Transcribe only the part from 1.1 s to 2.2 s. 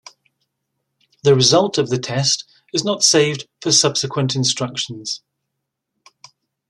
The result of the